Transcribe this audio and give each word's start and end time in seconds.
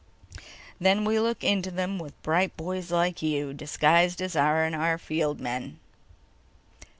"Then 0.79 1.05
we 1.05 1.19
look 1.19 1.43
into 1.43 1.69
them 1.69 1.99
with 1.99 2.19
bright 2.23 2.57
boys 2.57 2.89
like 2.91 3.21
you—disguised 3.21 4.19
as 4.19 4.35
R&R 4.35 4.97
field 4.97 5.39
men." 5.39 5.77